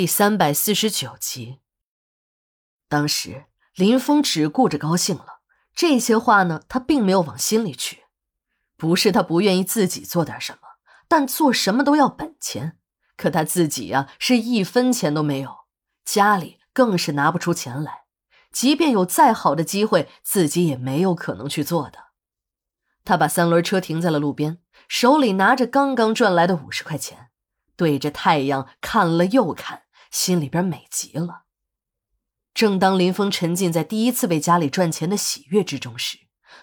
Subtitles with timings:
[0.00, 1.58] 第三百四十九集。
[2.88, 5.40] 当时林峰只顾着高兴了，
[5.74, 8.04] 这些话呢，他并没有往心里去。
[8.78, 10.60] 不是他不愿意自己做点什么，
[11.06, 12.78] 但做什么都要本钱。
[13.14, 15.54] 可他自己呀，是一分钱都没有，
[16.02, 18.04] 家里更是拿不出钱来。
[18.50, 21.98] 即便有再好的机会，自己也没有可能去做的。
[23.04, 27.26] 他把三轮车停在了路边，手里拿着刚刚赚来的五十块钱。
[27.76, 31.44] 对着太阳看了又看，心里边美极了。
[32.52, 36.18] 正当林峰沉浸在第一次为家里赚钱的喜悦之中时，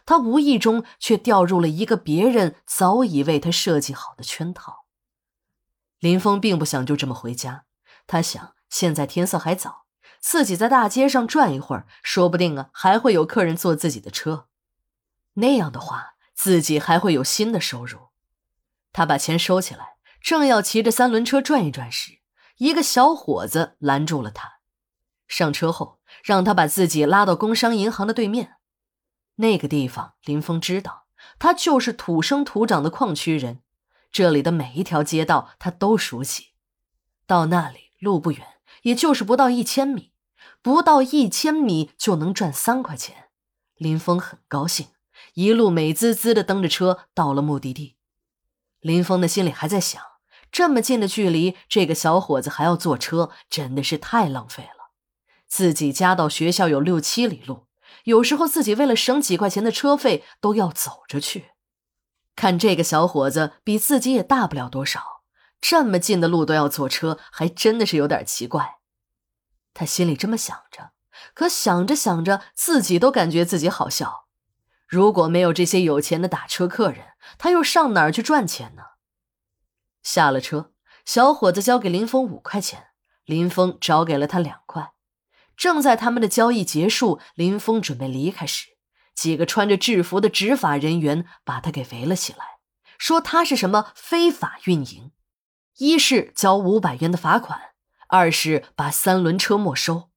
[0.06, 4.86] 他无意中却掉入了一个别人早已为他设计好的圈套。
[6.00, 7.66] 林峰并不想就这么回家，
[8.06, 9.86] 他想现在天色还早，
[10.20, 14.48] 自己在大街上转一会儿，说不定啊还会有客人坐自己的车，
[15.36, 18.10] 那样的话自己还会有新的收入。
[18.92, 19.98] 他把钱收起来。
[20.20, 22.17] 正要骑着三轮车转一转时，
[22.58, 24.60] 一个小伙子拦住了他。
[25.28, 28.56] 上车后，让他把自己拉到工商银行的对面。
[29.36, 31.06] 那个地方，林峰知道，
[31.38, 33.62] 他就是土生土长的矿区人，
[34.12, 36.54] 这里的每一条街道他都熟悉。
[37.26, 38.48] 到那里路不远，
[38.84, 40.14] 也就是不到一千米，
[40.62, 43.26] 不到一千米就能赚三块钱。
[43.76, 44.88] 林峰很高兴，
[45.34, 47.98] 一路美滋滋的蹬着车到了目的地。
[48.80, 50.02] 林峰的心里还在想：
[50.52, 54.92] 这么近的距离，这个小伙子还要坐车，真的是太浪费了。
[55.48, 57.68] 自己家到学校有六七里路，
[58.06, 61.52] 有时候自己为了省几块钱的车费，都要走着去。
[62.36, 65.22] 看这个小伙子比自己也大不了多少，
[65.60, 68.78] 这么近的路都要坐车，还真的是有点奇怪。
[69.74, 70.92] 他心里这么想着，
[71.34, 74.28] 可想着想着，自己都感觉自己好笑。
[74.88, 78.84] 如果没有这些有钱的打车客人，他又上哪儿去赚钱呢？
[80.08, 80.72] 下了车，
[81.04, 82.88] 小伙子交给林峰五块钱，
[83.26, 84.94] 林峰找给了他两块。
[85.58, 88.68] 正在他们的交易结束，林峰准备离开时，
[89.14, 92.60] 几个穿着制服的执法人员把他给围了起来，
[92.98, 95.12] 说他是什么非法运营，
[95.80, 97.60] 一是交五百元的罚款，
[98.08, 100.10] 二是把三轮车没收。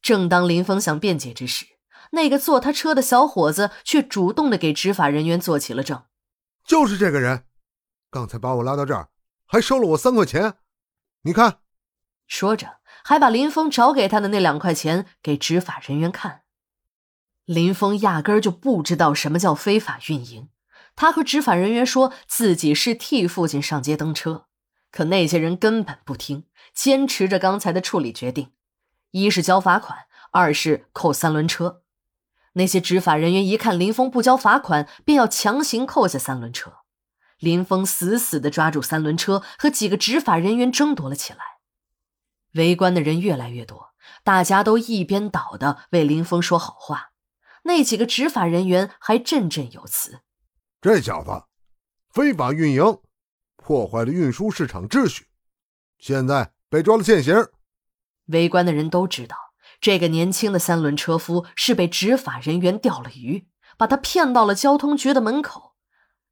[0.00, 1.66] 正当林峰想辩解之时，
[2.12, 6.04] 那个坐他车的小伙子却主动的给执法人员做起了证，
[6.64, 7.44] 就是这个人，
[8.10, 9.10] 刚才把我拉到这儿，
[9.50, 10.58] 还收了我三块钱，
[11.22, 11.60] 你看。
[12.26, 16.42] 说着，还把林峰找给他的那两块钱给执法人员看。
[17.46, 20.50] 林峰压根儿就不知道什么叫非法运营，
[20.94, 24.44] 他和执法人员说自己是替父亲上街蹬车，
[24.92, 26.44] 可那些人根本不听，
[26.74, 28.52] 坚持着刚才的处理决定，
[29.12, 30.00] 一是交罚款，
[30.30, 31.82] 二是扣三轮车。
[32.52, 36.80] 那些执法人员一看林峰不交罚款，便要强行扣下三轮车。
[37.38, 41.38] 林峰死死地抓住三轮车，和几个执法人员争夺了起来。
[42.54, 43.90] 围观的人越来越多，
[44.24, 47.10] 大家都一边倒的为林峰说好话。
[47.64, 50.20] 那几个执法人员还振振有词
[50.80, 51.30] ：“这小子
[52.10, 52.82] 非法运营，
[53.56, 55.26] 破坏了运输市场秩序，
[55.98, 57.34] 现在被抓了现行。”
[58.26, 59.36] 围观的人都知道。
[59.80, 65.67] 这个年轻的三轮车夫是被执法人员钓了鱼，把他骗到了交通局的门口。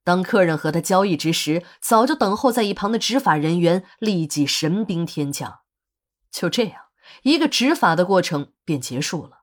[0.06, 5.62] 当客人和他交易之时，早就等候在一旁的执法人员立即神兵天降。
[6.30, 6.82] 就这样，
[7.24, 9.38] 一个执法的过程便结束了。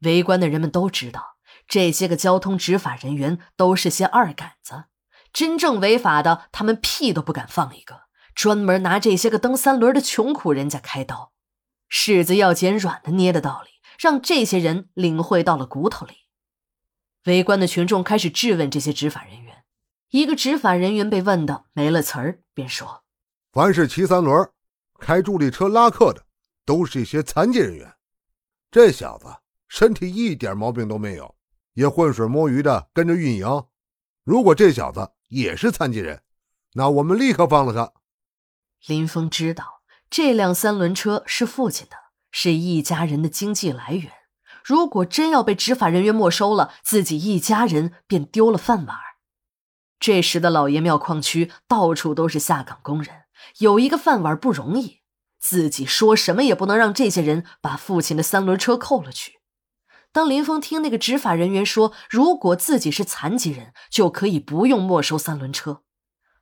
[0.00, 1.36] 围观的人们都知道，
[1.68, 4.84] 这些个交通执法人员都是些二杆子，
[5.30, 8.04] 真正违法的，他们屁都不敢放一个，
[8.34, 11.34] 专门拿这些个蹬三轮的穷苦人家开刀。
[11.90, 16.14] 柿子要捡软的捏的道理，让这些人领会到了骨头里。
[17.24, 19.55] 围观的群众开始质问这些执法人员。
[20.10, 23.04] 一个执法人员被问的没了词儿，便说
[23.52, 24.48] ：“凡是骑三轮、
[24.98, 26.24] 开助力车拉客的，
[26.64, 27.94] 都是一些残疾人员。
[28.70, 29.26] 这小子
[29.68, 31.34] 身体一点毛病都没有，
[31.74, 33.64] 也浑水摸鱼的跟着运营。
[34.24, 36.22] 如果这小子也是残疾人，
[36.74, 37.92] 那我们立刻放了他。”
[38.86, 39.76] 林峰知道。
[40.08, 41.96] 这辆三轮车是父亲的，
[42.30, 44.12] 是一家人的经济来源。
[44.64, 48.96] 如果真要被执法人员没收了，自己一家人便丢了饭碗。
[49.98, 53.24] 这时的老爷庙矿区到处都是下岗工人，
[53.58, 55.00] 有一个饭碗不容易。
[55.38, 59.34] 自己说什么也不能让这些人把父亲的三轮车扣了去。
[60.12, 65.82] 当林峰听那个执法人员说，如果自己是残疾人，就可以不用没收三轮车。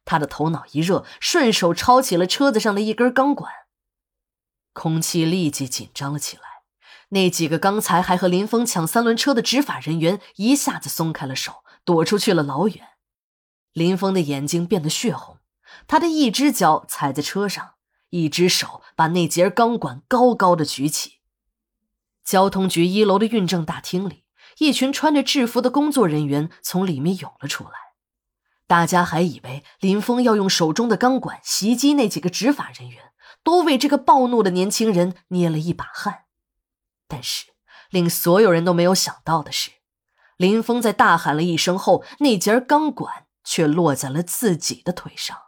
[0.04, 3.52] 他的头脑一热，顺手抄起了车子上的一根钢管。
[4.72, 6.42] 空气立即紧张了起来。
[7.10, 12.88] 那几个刚才还和林峰抢三轮车的执法人员一下子松开了手，躲出去了老远。
[13.74, 15.38] 林峰的眼睛变得血红，
[15.86, 17.74] 他的一只脚踩在车上，
[18.10, 21.14] 一只手把那节钢管高高的举起。
[22.24, 24.24] 交通局一楼的运政大厅里，
[24.58, 27.72] 一群穿着制服的工作人员从里面涌了出来。
[28.66, 33.10] 大家还以为林峰要用手中的钢管袭击那几个执法人员，
[33.42, 36.26] 都为这个暴怒的年轻人捏了一把汗。
[37.08, 37.48] 但是，
[37.90, 39.70] 令所有人都没有想到的是，
[40.36, 45.43] 林峰在大喊了一声后，那节钢管却落在了自己的腿上。